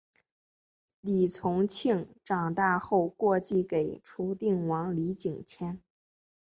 [1.01, 5.79] 李从庆长大后过继给楚定王李景迁。